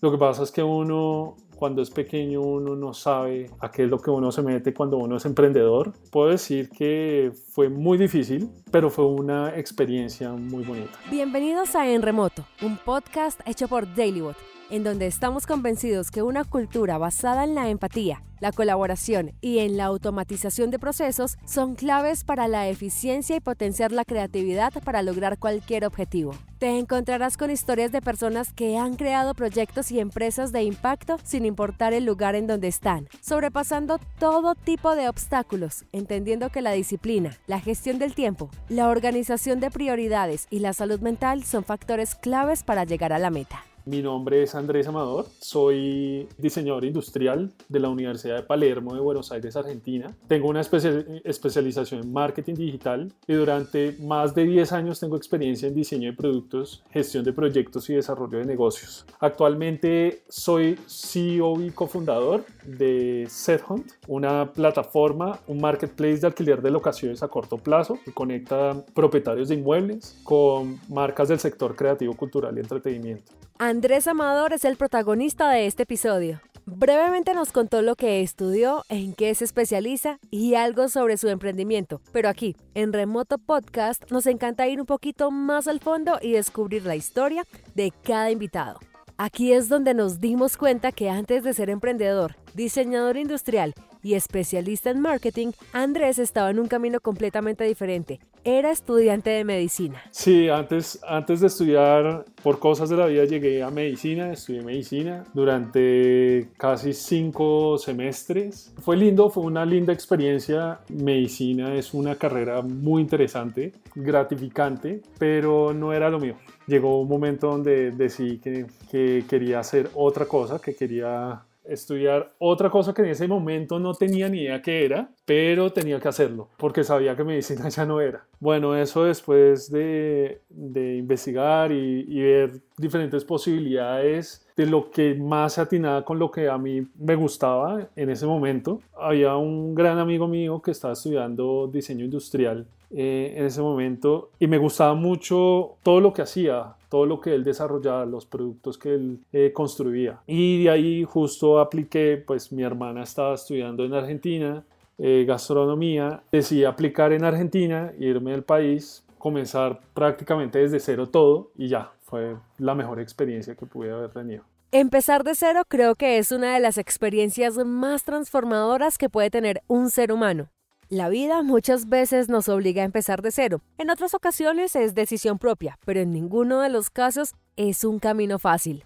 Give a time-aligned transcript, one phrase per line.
[0.00, 3.90] Lo que pasa es que uno cuando es pequeño uno no sabe a qué es
[3.90, 5.92] lo que uno se mete cuando uno es emprendedor.
[6.12, 10.96] Puedo decir que fue muy difícil, pero fue una experiencia muy bonita.
[11.10, 14.36] Bienvenidos a En Remoto, un podcast hecho por Dailybot
[14.70, 19.76] en donde estamos convencidos que una cultura basada en la empatía, la colaboración y en
[19.76, 25.38] la automatización de procesos son claves para la eficiencia y potenciar la creatividad para lograr
[25.38, 26.34] cualquier objetivo.
[26.58, 31.44] Te encontrarás con historias de personas que han creado proyectos y empresas de impacto sin
[31.44, 37.36] importar el lugar en donde están, sobrepasando todo tipo de obstáculos, entendiendo que la disciplina,
[37.46, 42.62] la gestión del tiempo, la organización de prioridades y la salud mental son factores claves
[42.62, 43.64] para llegar a la meta.
[43.88, 49.32] Mi nombre es Andrés Amador, soy diseñador industrial de la Universidad de Palermo de Buenos
[49.32, 50.14] Aires, Argentina.
[50.26, 55.74] Tengo una especialización en marketing digital y durante más de 10 años tengo experiencia en
[55.74, 59.06] diseño de productos, gestión de proyectos y desarrollo de negocios.
[59.20, 67.22] Actualmente soy CEO y cofundador de SetHunt, una plataforma, un marketplace de alquiler de locaciones
[67.22, 72.60] a corto plazo que conecta propietarios de inmuebles con marcas del sector creativo, cultural y
[72.60, 73.32] entretenimiento.
[73.60, 76.40] Andrés Amador es el protagonista de este episodio.
[76.64, 82.00] Brevemente nos contó lo que estudió, en qué se especializa y algo sobre su emprendimiento.
[82.12, 86.84] Pero aquí, en Remoto Podcast, nos encanta ir un poquito más al fondo y descubrir
[86.84, 88.78] la historia de cada invitado.
[89.16, 94.90] Aquí es donde nos dimos cuenta que antes de ser emprendedor, diseñador industrial y especialista
[94.90, 98.20] en marketing, Andrés estaba en un camino completamente diferente.
[98.44, 100.02] Era estudiante de medicina.
[100.10, 105.24] Sí, antes, antes de estudiar, por cosas de la vida, llegué a medicina, estudié medicina
[105.34, 108.72] durante casi cinco semestres.
[108.78, 110.80] Fue lindo, fue una linda experiencia.
[110.88, 116.36] Medicina es una carrera muy interesante, gratificante, pero no era lo mío
[116.68, 122.70] llegó un momento donde decidí que, que, quería hacer otra cosa, que quería estudiar otra
[122.70, 126.48] cosa que en ese momento no tenía ni idea qué era, pero tenía que hacerlo
[126.56, 128.26] porque sabía que medicina ya no era.
[128.40, 135.52] Bueno, eso después de, de investigar y, y, ver diferentes posibilidades de lo que más
[135.52, 138.80] se atinaba con lo que a mí me gustaba en ese momento.
[138.98, 144.48] Había un gran amigo mío que estaba estudiando diseño industrial eh, en ese momento y
[144.48, 148.94] me gustaba mucho todo lo que hacía, todo lo que él desarrollaba, los productos que
[148.94, 150.18] él eh, construía.
[150.26, 154.64] Y de ahí justo apliqué, pues mi hermana estaba estudiando en Argentina,
[154.98, 161.68] eh, gastronomía, decidí aplicar en Argentina, irme del país, comenzar prácticamente desde cero todo y
[161.68, 164.44] ya, fue la mejor experiencia que pude haber tenido.
[164.72, 169.62] Empezar de cero creo que es una de las experiencias más transformadoras que puede tener
[169.66, 170.48] un ser humano.
[170.90, 173.60] La vida muchas veces nos obliga a empezar de cero.
[173.76, 178.38] En otras ocasiones es decisión propia, pero en ninguno de los casos es un camino
[178.38, 178.84] fácil.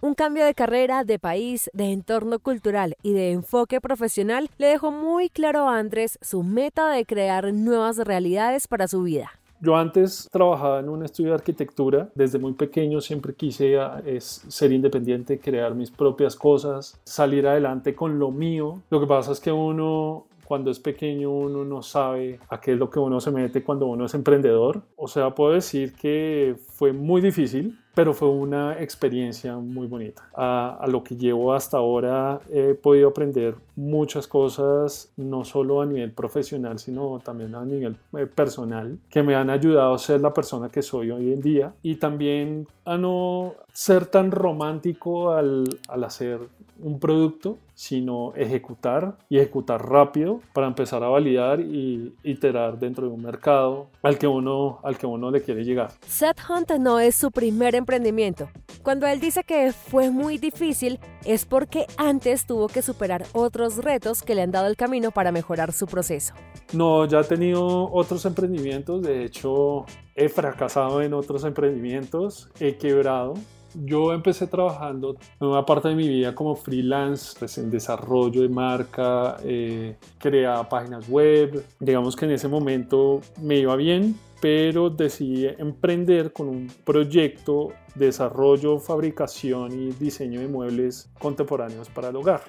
[0.00, 4.90] Un cambio de carrera, de país, de entorno cultural y de enfoque profesional le dejó
[4.90, 9.30] muy claro a Andrés su meta de crear nuevas realidades para su vida.
[9.64, 12.10] Yo antes trabajaba en un estudio de arquitectura.
[12.14, 18.18] Desde muy pequeño siempre quise es, ser independiente, crear mis propias cosas, salir adelante con
[18.18, 18.82] lo mío.
[18.90, 22.78] Lo que pasa es que uno cuando es pequeño uno no sabe a qué es
[22.78, 24.82] lo que uno se mete cuando uno es emprendedor.
[24.96, 30.28] O sea, puedo decir que fue muy difícil, pero fue una experiencia muy bonita.
[30.34, 36.12] A, lo que llevo hasta ahora he podido aprender muchas cosas, no solo a nivel
[36.12, 40.68] profesional, sino también a nivel eh, personal, que me han ayudado a ser la persona
[40.68, 46.40] que soy hoy en día y también a no ser tan romántico al, al hacer
[46.78, 53.12] un producto, sino ejecutar y ejecutar rápido para empezar a validar y iterar dentro de
[53.12, 55.92] un mercado al que uno, al que uno le quiere llegar.
[56.06, 58.48] Seth Hunt no es su primer emprendimiento.
[58.82, 64.22] Cuando él dice que fue muy difícil, es porque antes tuvo que superar otros retos
[64.22, 66.34] que le han dado el camino para mejorar su proceso.
[66.72, 73.34] No, ya he tenido otros emprendimientos, de hecho he fracasado en otros emprendimientos, he quebrado,
[73.74, 78.48] yo empecé trabajando en una parte de mi vida como freelance, pues en desarrollo de
[78.48, 81.64] marca, eh, creaba páginas web.
[81.80, 88.06] Digamos que en ese momento me iba bien, pero decidí emprender con un proyecto de
[88.06, 92.42] desarrollo, fabricación y diseño de muebles contemporáneos para el hogar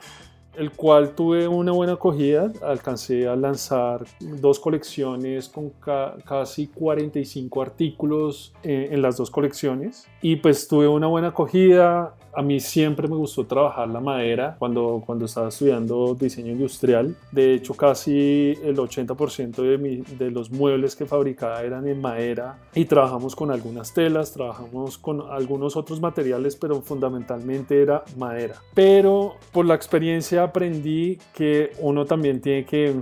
[0.57, 2.51] el cual tuve una buena acogida.
[2.63, 5.71] Alcancé a lanzar dos colecciones con
[6.25, 12.15] casi 45 artículos eh, en las dos colecciones y pues tuve una buena acogida.
[12.35, 17.15] A mí siempre me gustó trabajar la madera cuando, cuando estaba estudiando diseño industrial.
[17.31, 22.85] De hecho, casi el 80% de, de los muebles que fabricaba eran en madera y
[22.85, 28.55] trabajamos con algunas telas, trabajamos con algunos otros materiales, pero fundamentalmente era madera.
[28.73, 32.95] Pero por la experiencia aprendí que uno también tiene que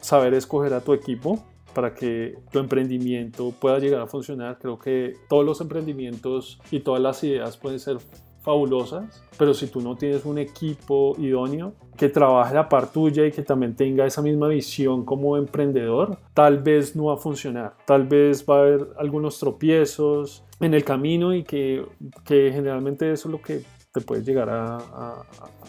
[0.00, 1.42] saber escoger a tu equipo
[1.72, 4.58] para que tu emprendimiento pueda llegar a funcionar.
[4.60, 7.98] Creo que todos los emprendimientos y todas las ideas pueden ser
[8.42, 13.42] fabulosas, pero si tú no tienes un equipo idóneo que trabaje la par y que
[13.42, 17.74] también tenga esa misma visión como emprendedor, tal vez no va a funcionar.
[17.86, 21.84] Tal vez va a haber algunos tropiezos en el camino y que,
[22.24, 23.62] que generalmente eso es lo que
[23.92, 25.26] te puede llegar a, a,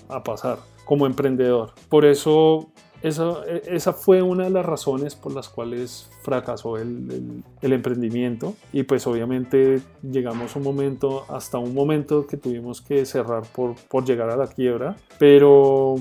[0.10, 1.72] a pasar como emprendedor.
[1.90, 2.72] Por eso
[3.04, 8.84] esa, e, esa, fue una de las razones por las cuales fracasó el, emprendimiento y
[8.84, 14.30] pues obviamente llegamos un momento, hasta un momento que tuvimos que cerrar por, por llegar
[14.30, 15.96] a la quiebra, pero,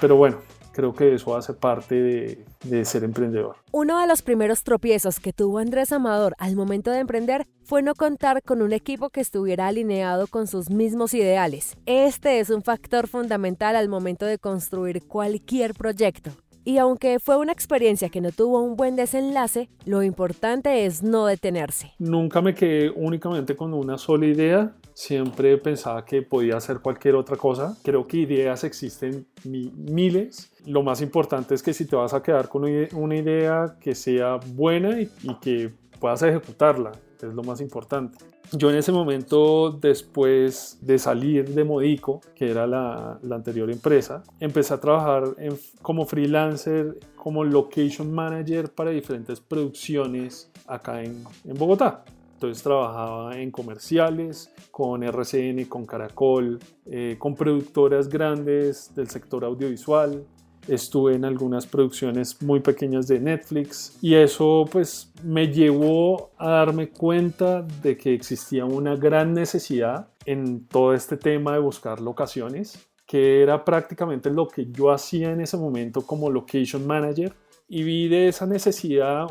[0.00, 0.38] pero bueno,
[0.74, 3.56] creo que eso hace parte de, de, ser emprendedor.
[3.72, 7.94] Uno de los primeros tropiezos que tuvo Andrés Amador al momento de emprender fue no
[7.94, 11.76] contar con un equipo que estuviera alineado con sus mismos ideales.
[11.86, 16.32] Este es un factor fundamental al momento de construir cualquier proyecto.
[16.64, 21.26] Y aunque fue una experiencia que no tuvo un buen desenlace, lo importante es no
[21.26, 21.92] detenerse.
[21.98, 27.36] Nunca me quedé únicamente con una sola idea, siempre pensaba que podía hacer cualquier otra
[27.36, 27.76] cosa.
[27.82, 30.52] Creo que ideas existen miles.
[30.64, 34.36] Lo más importante es que si te vas a quedar con una idea que sea
[34.36, 35.70] buena y, y que
[36.00, 38.18] puedas ejecutarla, es lo más importante.
[38.52, 44.74] Yo en ese momento, después de salir de Modico, que era la, anterior empresa, empecé
[44.74, 45.24] a trabajar
[45.82, 52.04] como freelancer, como location manager para diferentes producciones acá en, en Bogotá.
[52.34, 60.24] Entonces trabajaba en comerciales, con RCN, con Caracol, eh, con productoras grandes del sector audiovisual,
[60.68, 66.88] estuve en algunas producciones muy pequeñas de Netflix y eso pues me llevó a darme
[66.88, 73.42] cuenta de que existía una gran necesidad en todo este tema de buscar locaciones que
[73.42, 77.32] era prácticamente lo que yo hacía en ese momento como location manager
[77.68, 79.26] y vi de esa necesidad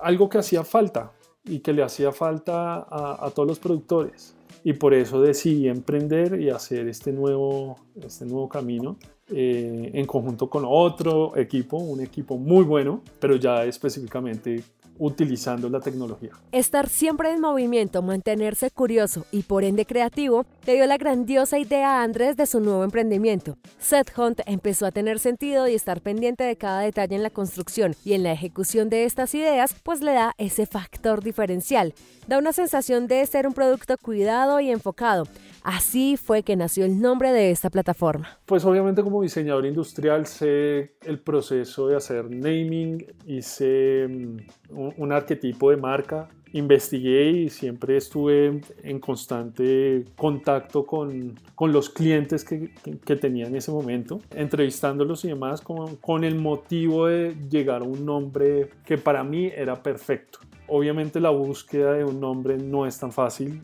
[0.00, 1.12] algo que hacía falta
[1.44, 4.34] y que le hacía falta a, a todos los productores.
[4.62, 8.98] Y por eso decidí emprender y hacer este nuevo, este nuevo camino
[9.32, 14.62] eh, en conjunto con otro equipo, un equipo muy bueno, pero ya específicamente
[15.00, 16.30] utilizando la tecnología.
[16.52, 21.98] Estar siempre en movimiento, mantenerse curioso y por ende creativo, le dio la grandiosa idea
[21.98, 23.56] a Andrés de su nuevo emprendimiento.
[23.78, 27.96] Set Hunt empezó a tener sentido y estar pendiente de cada detalle en la construcción
[28.04, 31.94] y en la ejecución de estas ideas, pues le da ese factor diferencial.
[32.28, 35.24] Da una sensación de ser un producto cuidado y enfocado.
[35.62, 38.38] Así fue que nació el nombre de esta plataforma.
[38.46, 45.70] Pues obviamente como diseñador industrial sé el proceso de hacer naming, hice mm, un, arquetipo
[45.70, 52.70] de marca, investigué y siempre estuve en constante contacto con, con los clientes que,
[53.04, 57.84] que, tenía en ese momento, entrevistándolos y demás con, con el motivo de llegar a
[57.84, 60.40] un nombre que para mí era perfecto.
[60.72, 63.60] Obviamente la búsqueda de un nombre no es tan fácil,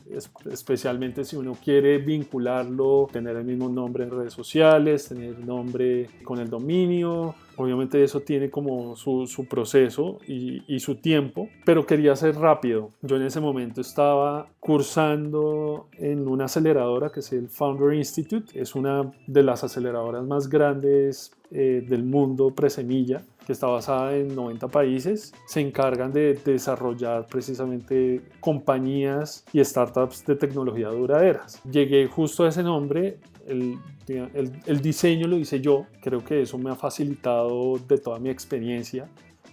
[0.50, 6.40] especialmente si uno quiere vincularlo, tener el mismo nombre en redes sociales, tener nombre con
[6.40, 7.36] el dominio.
[7.54, 12.90] Obviamente eso tiene como su, proceso y, y, su tiempo, pero quería ser rápido.
[13.02, 18.60] Yo en ese momento estaba cursando en una aceleradora que es el Founder Institute.
[18.60, 24.34] Es una de las aceleradoras más grandes eh, del mundo presemilla que está basada en
[24.34, 31.62] 90 países, se encargan de desarrollar precisamente compañías y startups de tecnología duraderas.
[31.70, 36.58] Llegué justo a ese nombre, el, el, el diseño lo hice yo, creo que eso
[36.58, 39.08] me ha facilitado de toda mi experiencia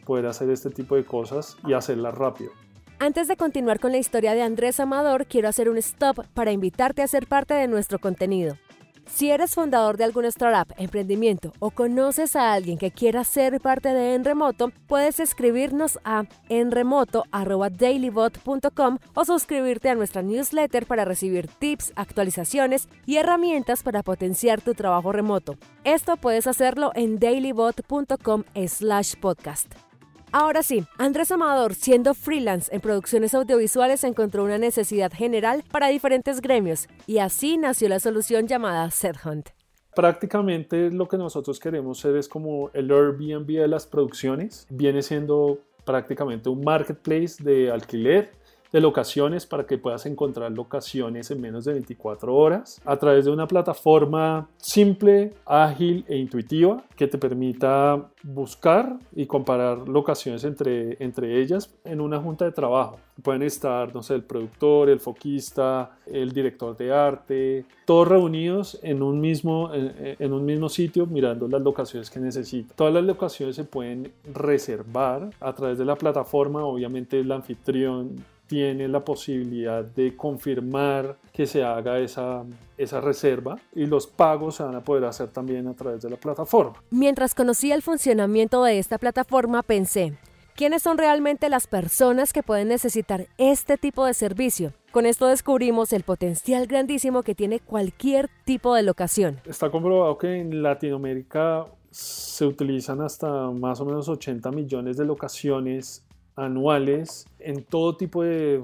[0.05, 2.51] poder hacer este tipo de cosas y hacerlas rápido.
[2.99, 7.01] Antes de continuar con la historia de Andrés Amador, quiero hacer un stop para invitarte
[7.01, 8.57] a ser parte de nuestro contenido.
[9.05, 13.89] Si eres fundador de alguna startup, emprendimiento o conoces a alguien que quiera ser parte
[13.89, 22.89] de Enremoto, puedes escribirnos a enremoto.dailybot.com o suscribirte a nuestra newsletter para recibir tips, actualizaciones
[23.05, 25.57] y herramientas para potenciar tu trabajo remoto.
[25.83, 29.92] Esto puedes hacerlo en dailybot.com/podcast.
[30.35, 36.41] Ahora sí, Andrés Amador, siendo freelance en producciones audiovisuales, encontró una necesidad general para diferentes
[36.41, 39.49] gremios y así nació la solución llamada Set Hunt.
[39.95, 44.65] Prácticamente lo que nosotros queremos ser es como el Airbnb de las producciones.
[44.71, 48.31] Viene siendo prácticamente un marketplace de alquiler
[48.73, 53.31] de locaciones para que puedas encontrar locaciones en menos de 24 horas a través de
[53.31, 61.39] una plataforma simple, ágil e intuitiva que te permita buscar y comparar locaciones entre, entre
[61.39, 62.97] ellas en una junta de trabajo.
[63.21, 69.03] Pueden estar, no sé, el productor, el foquista, el director de arte, todos reunidos en
[69.03, 72.75] un mismo, en, un mismo sitio mirando las locaciones que necesitan.
[72.75, 76.65] Todas las locaciones se pueden reservar a través de la plataforma.
[76.65, 82.43] Obviamente el anfitrión tiene la posibilidad de confirmar que se haga esa,
[82.77, 86.17] esa reserva y los pagos se van a poder hacer también a través de la
[86.17, 86.75] plataforma.
[86.91, 90.13] Mientras conocía el funcionamiento de esta plataforma pensé,
[90.55, 94.73] ¿quiénes son realmente las personas que pueden necesitar este tipo de servicio?
[94.91, 99.41] Con esto descubrimos el potencial grandísimo que tiene cualquier tipo de locación.
[99.45, 106.03] Está comprobado que en Latinoamérica se utilizan hasta más o menos 80 millones de locaciones
[106.35, 108.63] anuales en todo tipo de,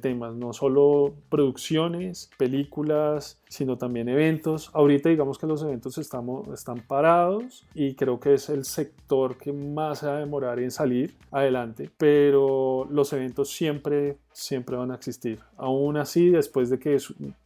[0.00, 4.70] temas, no solo producciones, películas, sino también eventos.
[4.72, 9.52] Ahorita digamos que los eventos estamos, están parados y creo que es el sector que
[9.52, 14.94] más se va a demorar en salir adelante, pero los eventos siempre, siempre van a
[14.94, 15.40] existir.
[15.58, 16.96] Aún así, después de que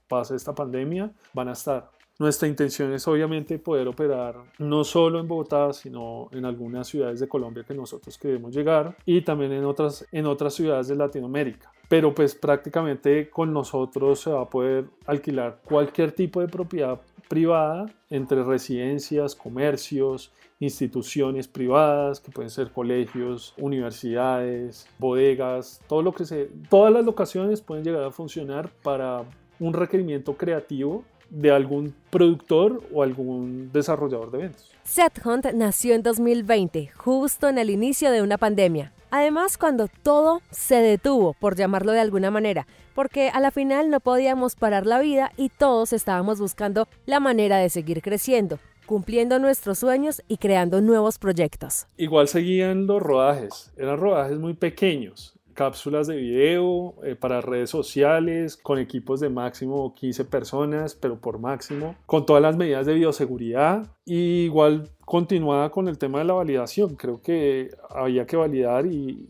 [0.06, 1.90] pase esta pandemia, van a estar.
[2.20, 7.28] Nuestra intención es obviamente poder operar no solo en Bogotá, sino en algunas ciudades de
[7.28, 11.70] Colombia que nosotros queremos llegar y también en otras, en otras ciudades de Latinoamérica.
[11.88, 17.86] Pero pues prácticamente con nosotros se va a poder alquilar cualquier tipo de propiedad privada
[18.10, 26.50] entre residencias, comercios, instituciones privadas, que pueden ser colegios, universidades, bodegas, todo lo que se,
[26.68, 29.24] todas las locaciones pueden llegar a funcionar para
[29.60, 34.70] un requerimiento creativo de algún productor o algún desarrollador de eventos.
[35.24, 38.92] Hunt nació en 2020, justo en el inicio de una pandemia.
[39.10, 44.00] Además, cuando todo se detuvo, por llamarlo de alguna manera, porque a la final no
[44.00, 49.78] podíamos parar la vida y todos estábamos buscando la manera de seguir creciendo, cumpliendo nuestros
[49.78, 51.86] sueños y creando nuevos proyectos.
[51.96, 58.56] Igual seguían los rodajes, eran rodajes muy pequeños, cápsulas de video eh, para redes sociales
[58.56, 63.88] con equipos de máximo 15 personas, pero por máximo, con todas las medidas de bioseguridad
[64.04, 66.94] y igual continuada con el tema de la validación.
[66.94, 69.26] Creo que había que validar y,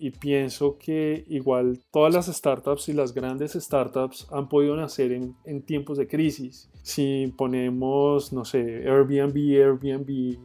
[0.00, 5.36] y, pienso que igual todas las startups y las grandes startups han podido nacer en,
[5.44, 6.68] en tiempos de crisis.
[6.82, 10.38] Si ponemos, no sé, Airbnb, Airbnb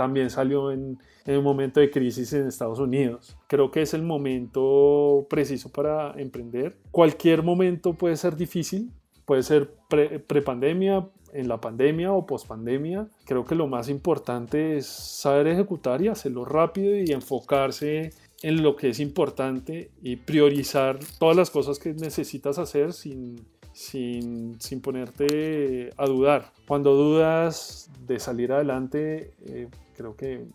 [0.00, 3.36] también salió en, un momento de crisis en Estados Unidos.
[3.48, 6.78] Creo que es el momento preciso para emprender.
[6.90, 8.90] Cualquier momento puede ser difícil,
[9.26, 9.74] puede ser
[10.26, 13.08] pre-pandemia, en la pandemia o post-pandemia.
[13.26, 18.76] Creo que lo más importante es saber ejecutar y hacerlo rápido y enfocarse en lo
[18.76, 23.36] que es importante y priorizar todas las cosas que necesitas hacer sin,
[23.74, 26.52] sin, sin ponerte a dudar.
[26.66, 29.68] Cuando dudas de salir adelante, eh,
[30.00, 30.46] creo que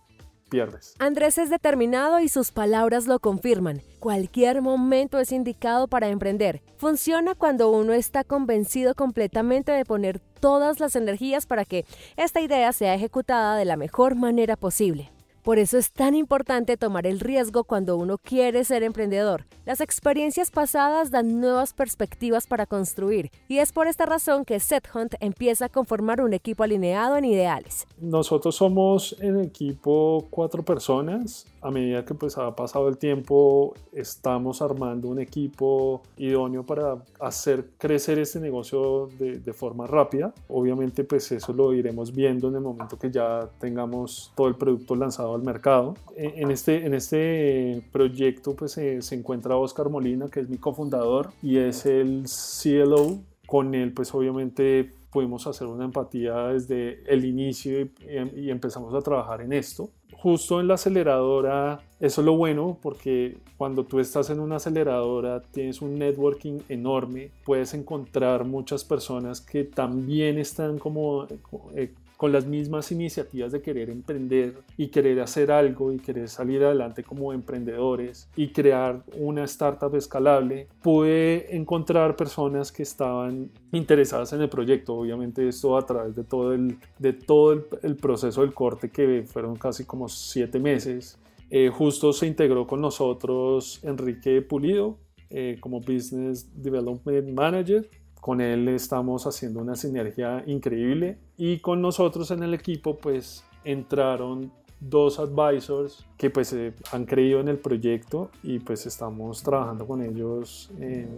[0.50, 0.96] pierdes.
[1.00, 3.82] Andrés es determinado y sus palabras lo confirman.
[4.00, 6.62] Cualquier momento es indicado para emprender.
[6.78, 11.86] Funciona cuando uno está convencido completamente de poner todas las energías para que
[12.18, 15.12] esta idea sea ejecutada de la mejor manera posible.
[15.46, 19.46] Por eso es tan importante tomar el riesgo cuando uno quiere ser emprendedor.
[19.64, 24.60] Las experiencias pasadas dan nuevas perspectivas para construir y es por esta razón que
[24.96, 27.86] Hunt empieza a conformar un equipo alineado en ideales.
[28.00, 31.46] Nosotros somos en equipo cuatro personas.
[31.62, 37.70] A medida que pues ha pasado el tiempo, estamos armando un equipo idóneo para hacer
[37.80, 40.32] crecer este negocio de, de forma rápida.
[40.48, 44.96] Obviamente pues eso lo iremos viendo en el momento que ya tengamos todo el producto
[44.96, 45.96] lanzado al mercado.
[46.16, 51.58] En este, en este proyecto pues, se, encuentra Oscar Molina, que es mi cofundador y
[51.58, 52.26] es el
[52.62, 53.20] CLO.
[53.46, 57.92] Con él pues obviamente pudimos hacer una empatía desde el inicio y,
[58.36, 59.90] y, empezamos a trabajar en esto.
[60.14, 65.42] Justo en la aceleradora, eso es lo bueno porque cuando tú estás en una aceleradora
[65.42, 71.28] tienes un networking enorme, puedes encontrar muchas personas que también están como
[71.76, 76.64] eh, con las mismas iniciativas de querer emprender y querer hacer algo y querer salir
[76.64, 84.42] adelante como emprendedores y crear una startup escalable, pude encontrar personas que estaban interesadas en
[84.42, 84.96] el proyecto.
[84.96, 89.56] Obviamente esto a través de todo el, de todo el, proceso del corte que fueron
[89.56, 91.18] casi como siete meses.
[91.50, 94.98] Eh, justo se integró con nosotros Enrique Pulido
[95.30, 97.88] eh, como Business Development Manager
[98.26, 104.52] con él estamos haciendo una sinergia increíble y con nosotros en el equipo pues entraron
[104.80, 110.02] dos advisors que pues eh, han creído en el proyecto y pues estamos trabajando con
[110.02, 110.72] ellos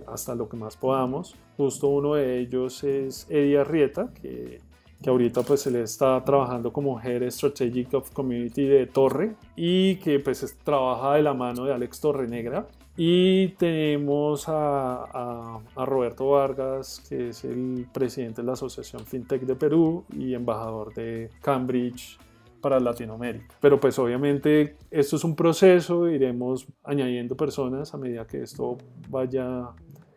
[0.08, 1.36] hasta lo que más podamos.
[1.58, 4.62] Justo uno de ellos es Eddie Arrieta, que,
[5.02, 10.20] que ahorita pues él está trabajando como Head Strategic of Community de Torre y que
[10.20, 12.68] pues trabaja de la mano de Alex Torrenegra.
[13.00, 20.04] Y tenemos a, Roberto Vargas, que es el presidente de la Asociación FinTech de Perú
[20.12, 22.18] y embajador de Cambridge
[22.60, 23.56] para Latinoamérica.
[23.62, 29.70] Pero pues obviamente esto es un proceso, iremos añadiendo personas a medida que esto vaya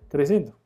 [0.09, 0.60] creciendo.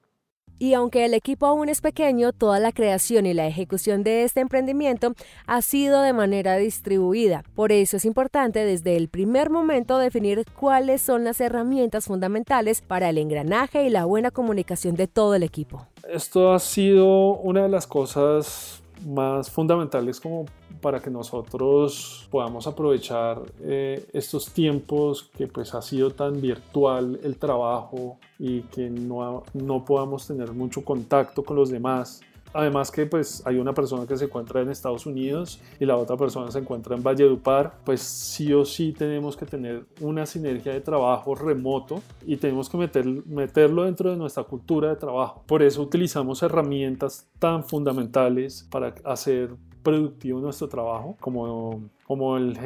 [0.58, 4.40] Y aunque el equipo aún es pequeño, toda la creación y la ejecución de este
[4.40, 5.14] emprendimiento
[5.46, 7.42] ha sido de manera distribuida.
[7.54, 13.10] Por eso es importante desde el primer momento definir cuáles son las herramientas fundamentales para
[13.10, 15.86] el engranaje y la buena comunicación de todo el equipo.
[16.08, 20.46] Esto ha sido una de las cosas más fundamentales como
[20.80, 27.36] para que nosotros podamos aprovechar eh, estos tiempos que pues ha sido tan virtual el
[27.36, 32.22] trabajo y que no, no podamos tener mucho contacto con los demás
[32.54, 36.16] Además que pues hay una persona que se encuentra en Estados Unidos y la otra
[36.16, 40.80] persona se encuentra en Valledupar, pues sí o sí tenemos que tener una sinergia de
[40.80, 45.42] trabajo remoto y tenemos que meter, meterlo dentro de nuestra cultura de trabajo.
[45.46, 49.50] Por eso utilizamos herramientas tan fundamentales para hacer
[49.82, 52.56] productivo nuestro trabajo, como, como el,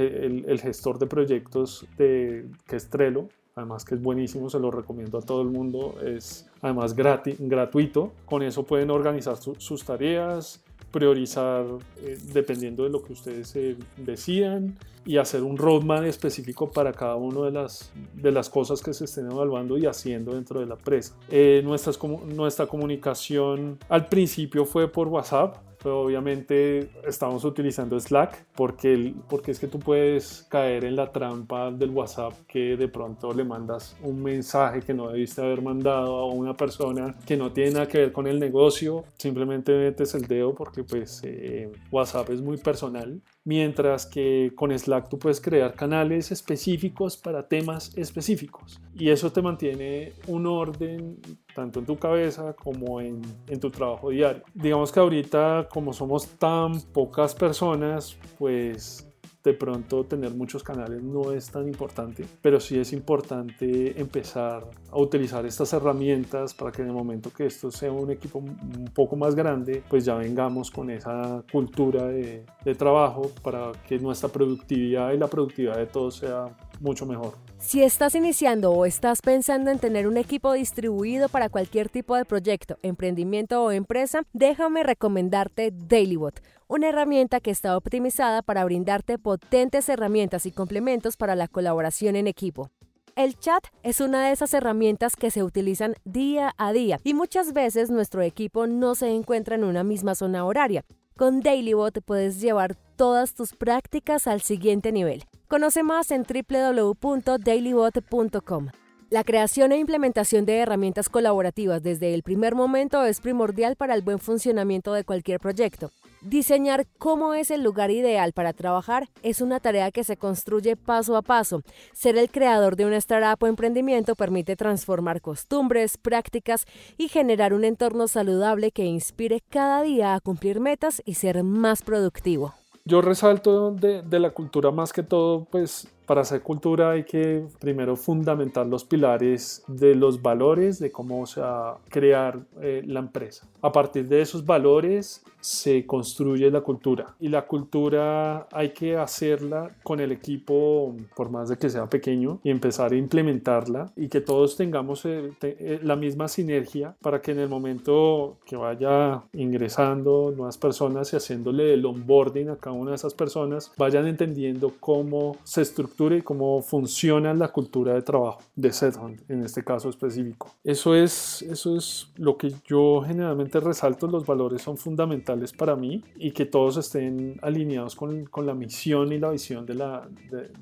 [0.46, 3.28] el, gestor de proyectos de, que es Trello,
[3.58, 8.12] además que es buenísimo, se lo recomiendo a todo el mundo, es además gratis, gratuito,
[8.24, 10.60] con eso pueden organizar sus tareas,
[10.90, 11.66] priorizar
[11.98, 17.16] eh, dependiendo de lo que ustedes eh, decidan y hacer un roadmap específico para cada
[17.16, 20.74] una de las, de las cosas que se estén evaluando y haciendo dentro de la
[20.74, 21.14] empresa.
[21.30, 29.14] Eh, nuestras, nuestra comunicación al principio fue por WhatsApp, pero obviamente estamos utilizando Slack porque,
[29.28, 33.44] porque es que tú puedes caer en la trampa del WhatsApp que de pronto le
[33.44, 37.88] mandas un mensaje que no debiste haber mandado a una persona que no tiene nada
[37.88, 42.56] que ver con el negocio, simplemente metes el dedo porque pues eh, WhatsApp es muy
[42.56, 49.32] personal, mientras que con Slack tú puedes crear canales específicos para temas específicos y eso
[49.32, 51.18] te mantiene un orden
[51.54, 54.42] tanto en tu cabeza como en, en, tu trabajo diario.
[54.52, 59.07] Digamos que ahorita como somos tan pocas personas, pues
[59.48, 64.98] de pronto tener muchos canales no es tan importante, pero sí es importante empezar a
[64.98, 69.16] utilizar estas herramientas para que en el momento que esto sea un equipo un poco
[69.16, 75.12] más grande, pues ya vengamos con esa cultura de, de trabajo para que nuestra productividad
[75.12, 76.46] y la productividad de todos sea
[76.80, 77.47] mucho mejor.
[77.60, 82.24] Si estás iniciando o estás pensando en tener un equipo distribuido para cualquier tipo de
[82.24, 89.88] proyecto, emprendimiento o empresa, déjame recomendarte DailyBot, una herramienta que está optimizada para brindarte potentes
[89.88, 92.70] herramientas y complementos para la colaboración en equipo.
[93.16, 97.52] El chat es una de esas herramientas que se utilizan día a día y muchas
[97.52, 100.84] veces nuestro equipo no se encuentra en una misma zona horaria.
[101.16, 105.24] Con DailyBot puedes llevar todas tus prácticas al siguiente nivel.
[105.48, 108.68] Conoce más en www.dailybot.com.
[109.08, 114.02] La creación e implementación de herramientas colaborativas desde el primer momento es primordial para el
[114.02, 115.90] buen funcionamiento de cualquier proyecto.
[116.20, 121.16] Diseñar cómo es el lugar ideal para trabajar es una tarea que se construye paso
[121.16, 121.62] a paso.
[121.94, 126.66] Ser el creador de una startup o emprendimiento permite transformar costumbres, prácticas
[126.98, 131.80] y generar un entorno saludable que inspire cada día a cumplir metas y ser más
[131.80, 132.52] productivo.
[132.88, 137.96] Yo resalto de, la cultura más que todo, pues para hacer cultura hay que primero
[137.96, 141.42] fundamentar los pilares de los valores, de cómo se
[141.90, 143.46] crear eh, la empresa.
[143.60, 149.70] A partir de esos valores se construye la cultura y la cultura hay que hacerla
[149.82, 154.20] con el equipo, por más de que sea pequeño, y empezar a implementarla y que
[154.20, 160.32] todos tengamos eh, eh, la misma sinergia para que en el momento que vaya ingresando
[160.36, 165.36] nuevas personas y haciéndole el onboarding a cada una de esas personas, vayan entendiendo cómo
[165.44, 170.54] se estructura y cómo funciona la cultura de trabajo de Sethunt en este caso específico.
[170.64, 176.04] Eso es, eso es lo que yo generalmente resalto, los valores son fundamentales para mí
[176.16, 180.08] y que todos estén alineados con, con la misión y la visión de la,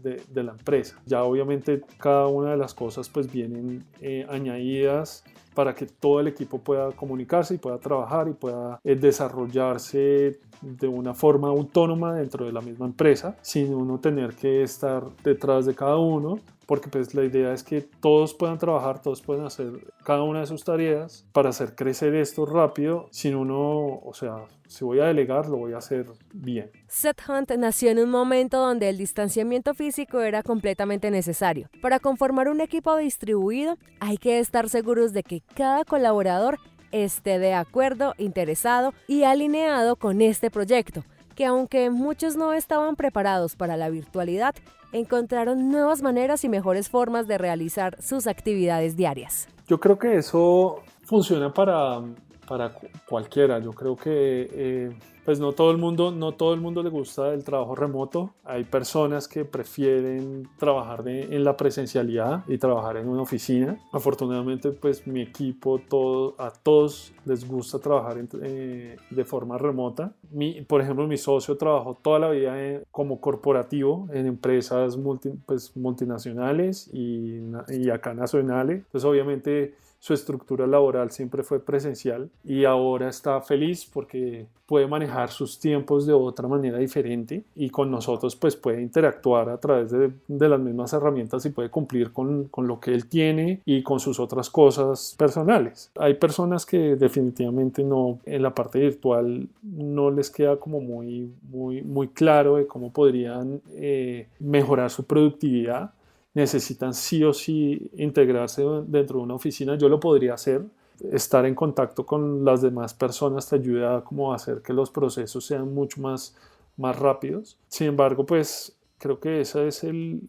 [0.03, 1.01] de, de, la empresa.
[1.07, 5.25] Ya obviamente cada una de las cosas pues vienen eh, añadidas
[5.57, 10.87] para que todo el equipo pueda comunicarse y pueda trabajar y pueda eh, desarrollarse de
[10.87, 15.75] una forma autónoma dentro de la misma empresa sin uno tener que estar detrás de
[15.75, 20.23] cada uno porque pues la idea es que todos puedan trabajar, todos puedan hacer cada
[20.23, 24.99] una de sus tareas para hacer crecer esto rápido, sin uno, o sea, si voy
[24.99, 26.71] a delegar, lo voy a hacer bien.
[26.89, 31.69] Seth Hunt nació en un momento donde el distanciamiento físico era completamente necesario.
[31.81, 36.59] Para conformar un equipo distribuido, hay que estar seguros de que cada colaborador
[36.93, 41.05] esté de acuerdo, interesado y alineado con este proyecto,
[41.35, 44.55] que aunque muchos no estaban preparados para la virtualidad,
[44.93, 49.49] encontraron nuevas maneras y mejores formas de realizar sus actividades diarias.
[49.67, 52.03] Yo creo que eso funciona para,
[52.47, 52.73] para
[53.09, 53.59] cualquiera.
[53.59, 57.35] Yo creo que eh, pues no todo el mundo, no todo el mundo le gusta
[57.35, 58.31] el trabajo remoto.
[58.45, 63.77] Hay personas que prefieren trabajar en la presencialidad y trabajar en una oficina.
[63.93, 70.13] Afortunadamente, pues mi equipo, todo, a todos les gusta trabajar eh, de forma remota.
[70.31, 72.55] Mi, por ejemplo, mi socio trabajó toda la vida
[72.93, 74.97] como corporativo en empresas
[75.45, 78.77] pues, multinacionales y, y acá nacionales.
[78.77, 85.31] Entonces, obviamente, su estructura laboral siempre fue presencial y ahora está feliz porque puede manejar
[85.31, 90.11] sus tiempos de otra manera diferente y con nosotros pues puede interactuar a través de,
[90.29, 94.21] las mismas herramientas y puede cumplir con, con, lo que él tiene y con sus
[94.21, 95.91] otras cosas personales.
[95.99, 101.83] Hay personas que definitivamente no, en la parte virtual no les queda como muy, muy,
[101.83, 105.91] muy claro de cómo podrían eh, mejorar su productividad
[106.37, 110.63] necesitan sí o sí integrarse dentro de una oficina, yo lo podría hacer.
[111.11, 115.47] Estar en contacto con las demás personas te ayuda como a hacer que los procesos
[115.47, 116.37] sean mucho más,
[116.77, 117.59] más rápidos.
[117.69, 120.21] Sin embargo, pues creo que ese es el,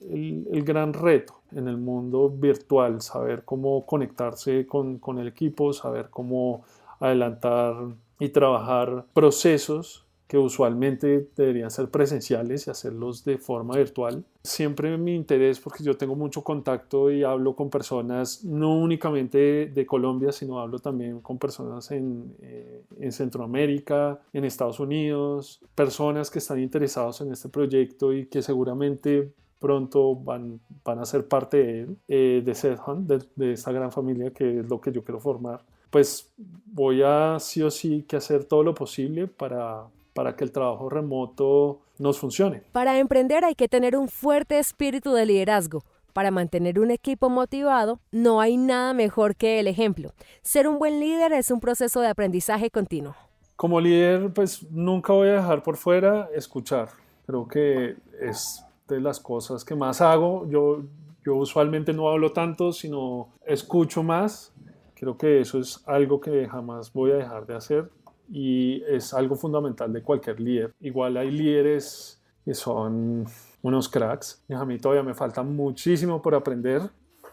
[0.50, 6.08] el, gran reto en el mundo virtual, saber cómo conectarse con, con el equipo, saber
[6.10, 6.64] cómo
[7.02, 7.76] adelantar
[8.18, 14.26] y trabajar procesos que usualmente deberían ser presenciales y hacerlos de forma virtual.
[14.44, 19.86] Siempre mi interés, porque yo tengo mucho contacto y hablo con personas no únicamente de,
[19.86, 26.40] Colombia, sino hablo también con personas en, eh, en, Centroamérica, en Estados Unidos, personas que
[26.40, 31.82] están interesados en este proyecto y que seguramente pronto van, van a ser parte de
[31.82, 35.20] él, eh, de Sedhunt, de, de esta gran familia que es lo que yo quiero
[35.20, 36.34] formar pues
[36.66, 39.86] voy a sí o sí que hacer todo lo posible para,
[40.18, 42.64] para que el trabajo remoto nos funcione.
[42.72, 45.84] Para emprender hay que tener un fuerte espíritu de liderazgo.
[46.12, 50.14] Para mantener un equipo motivado, no hay nada mejor que el ejemplo.
[50.42, 53.16] Ser un buen líder es un proceso de aprendizaje continuo.
[53.56, 56.90] Como líder, pues nunca voy a dejar por fuera escuchar.
[57.28, 60.50] Creo que es de las cosas que más hago.
[60.50, 60.82] Yo,
[61.24, 64.52] yo usualmente no hablo tanto, sino escucho más.
[64.96, 67.92] Creo que eso es algo que jamás voy a dejar de hacer
[68.30, 70.74] y es algo fundamental de cualquier líder.
[70.80, 73.26] Igual hay líderes que son
[73.62, 76.82] unos cracks a mí todavía me falta muchísimo por aprender.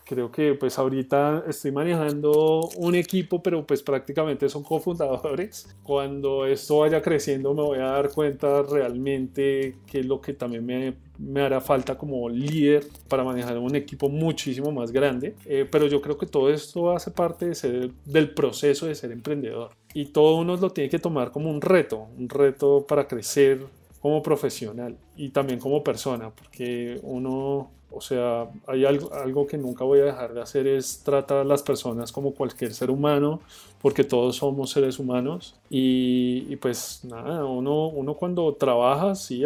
[0.05, 5.75] Creo que pues ahorita estoy manejando un equipo, pero pues prácticamente son cofundadores.
[5.83, 10.67] Cuando esto vaya creciendo me voy a dar cuenta realmente qué es lo que también
[10.67, 15.35] me, me hará falta como líder para manejar un equipo muchísimo más grande.
[15.47, 17.53] Eh, pero yo creo que todo esto hace parte
[18.05, 22.09] del proceso de ser emprendedor y todo uno lo tiene que tomar como un reto,
[22.19, 23.65] un reto para crecer
[24.01, 29.85] como profesional y también como persona, porque uno, o sea, hay algo, algo que nunca
[29.85, 33.41] voy a dejar de hacer es tratar a las personas como cualquier ser humano,
[33.85, 39.43] porque todos somos seres humanos y, pues nada, uno, uno cuando trabaja, sí,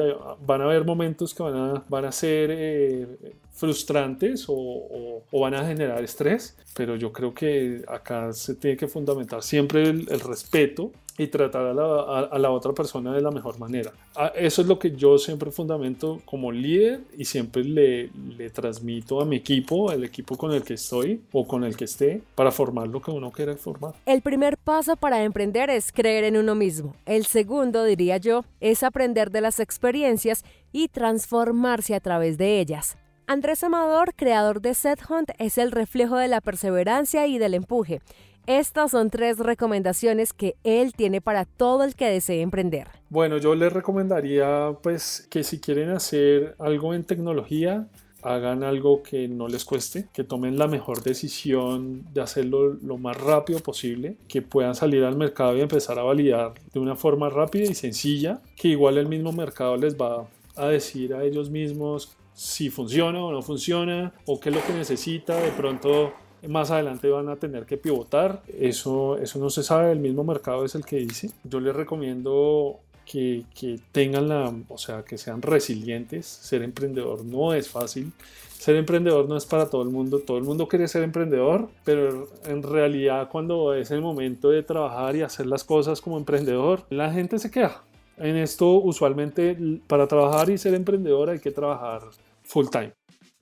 [0.46, 5.66] van a haber momentos que van a, van a ser eh, frustrantes o, van a
[5.66, 11.26] generar estrés, pero yo creo que acá se tiene que fundamentar siempre el, respeto y
[11.26, 13.92] tratar a la, a, la, otra persona de la mejor manera.
[14.14, 19.21] Ah, eso es lo que yo siempre fundamento como líder y siempre le, le transmito
[19.21, 22.53] a mi equipo, al equipo con el que estoy o con el que esté, para
[22.53, 23.94] formar lo que uno quiere formar.
[24.07, 26.94] El primer paso para emprender es creer en uno mismo.
[27.07, 32.97] El segundo, diría yo, es aprender de las experiencias y transformarse a través de ellas.
[33.27, 38.01] Andrés Amador, creador de Set Hunt, es el reflejo de la perseverancia y del empuje.
[38.48, 42.88] Estas son tres recomendaciones que él tiene para todo el que desee emprender.
[43.11, 47.88] Bueno, yo les recomendaría pues que si quieren hacer algo en tecnología,
[48.22, 53.20] hagan algo que no les cueste, que tomen la mejor decisión de hacerlo lo más
[53.20, 57.64] rápido posible, que puedan salir al mercado y empezar a validar de una forma rápida
[57.64, 62.70] y sencilla, que igual el mismo mercado les va a decir a ellos mismos si
[62.70, 65.37] funciona o no funciona, o qué es lo que necesita.
[65.38, 66.14] De pronto
[66.46, 68.42] más adelante van a tener que pivotar.
[68.48, 71.31] Eso, eso no se sabe, el mismo mercado es el que dice.
[71.44, 76.27] Yo les recomiendo que, que, tengan la, o sea, que sean resilientes.
[76.27, 78.12] Ser emprendedor no es fácil.
[78.59, 80.20] Ser emprendedor no es para todo el mundo.
[80.20, 85.16] Todo el mundo quiere ser emprendedor, pero en realidad cuando es el momento de trabajar
[85.16, 87.83] y hacer las cosas como emprendedor, la gente se queda.
[88.16, 92.03] En esto usualmente para trabajar y ser emprendedor hay que trabajar
[92.42, 92.97] full time.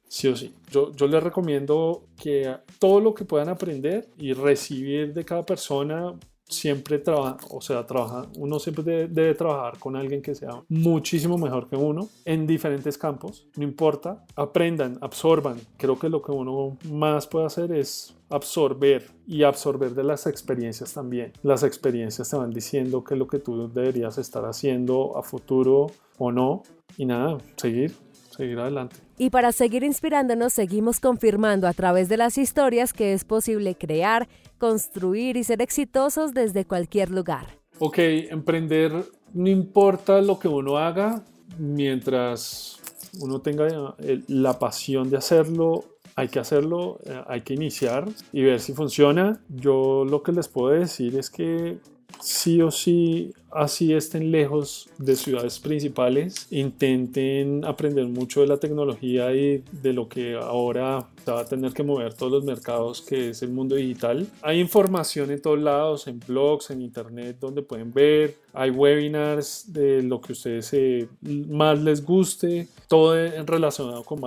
[0.08, 0.54] Sí o sí.
[0.70, 6.14] Yo, yo les recomiendo que todo lo que puedan aprender y recibir de cada persona
[6.48, 11.68] siempre trabaja, o sea, trabaja, uno siempre debe, trabajar con alguien que sea muchísimo mejor
[11.68, 15.56] que uno en diferentes campos, no importa, aprendan, absorban.
[15.76, 20.94] Creo que lo que uno más puede hacer es absorber y absorber de las experiencias
[20.94, 21.32] también.
[21.42, 25.88] Las experiencias te van diciendo qué es lo que tú deberías estar haciendo a futuro
[26.18, 26.62] o no.
[26.96, 27.92] Y nada, seguir,
[28.30, 29.05] seguir adelante.
[29.18, 34.28] Y para seguir inspirándonos, seguimos confirmando a través de las historias que es posible crear,
[34.58, 37.46] construir y ser exitosos desde cualquier lugar.
[37.78, 38.92] Ok, emprender
[39.32, 41.22] no importa lo que uno haga,
[41.58, 42.80] mientras
[43.20, 48.42] uno tenga eh, la pasión de hacerlo, hay que hacerlo, eh, hay que iniciar y
[48.42, 49.40] ver si funciona.
[49.48, 51.78] Yo lo que les puedo decir es que
[52.20, 59.32] sí o sí, así estén lejos de ciudades principales, intenten aprender mucho de la tecnología
[59.32, 63.42] y de lo que ahora va a tener que mover todos los mercados, que es
[63.42, 64.26] el mundo digital.
[64.42, 68.36] Hay información en todos lados, en blogs, en internet, donde pueden ver.
[68.52, 73.14] Hay webinars de lo que ustedes eh, más les guste, todo
[73.44, 74.20] relacionado con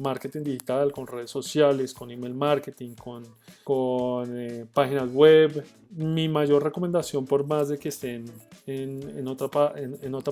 [0.00, 3.24] marketing, digital, con redes sociales, con email marketing, con,
[3.64, 5.64] con eh, páginas web.
[5.94, 8.24] Mi mayor recomendación, por más de que estén
[8.66, 9.48] en, otra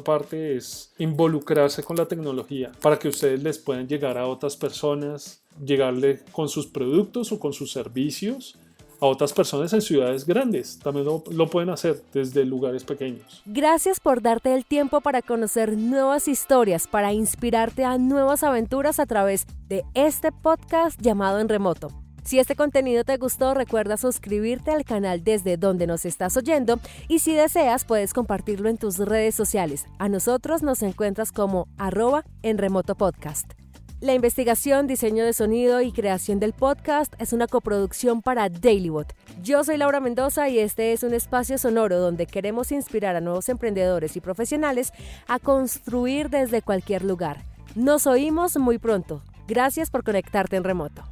[0.02, 5.42] parte, es involucrarse con la tecnología para que ustedes les puedan llegar a otras personas,
[5.62, 8.56] llegarle con sus productos o con sus servicios
[9.00, 10.78] a otras personas en ciudades grandes.
[10.78, 13.42] También lo, lo, pueden hacer desde lugares pequeños.
[13.46, 19.06] Gracias por darte el tiempo para conocer nuevas historias, para inspirarte a nuevas aventuras a
[19.06, 21.88] través de este podcast llamado En Remoto.
[22.24, 26.78] Si este contenido te gustó, recuerda suscribirte al canal desde donde nos estás oyendo
[27.08, 29.86] y si deseas puedes compartirlo en tus redes sociales.
[29.98, 33.52] A nosotros nos encuentras como arroba en remoto podcast.
[34.00, 39.14] La investigación, diseño de sonido y creación del podcast es una coproducción para Dailybot.
[39.42, 43.50] Yo soy Laura Mendoza y este es un espacio sonoro donde queremos inspirar a nuevos
[43.50, 44.92] emprendedores y profesionales
[45.28, 47.44] a construir desde cualquier lugar.
[47.74, 49.22] Nos oímos muy pronto.
[49.46, 51.02] Gracias por conectarte en remoto.